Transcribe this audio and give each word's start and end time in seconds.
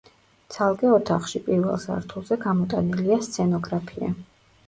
ცალკე 0.53 0.87
ოთახში, 0.93 1.41
პირველ 1.49 1.75
სართულზე, 1.83 2.37
გამოტანილია 2.45 3.21
სცენოგრაფია. 3.27 4.13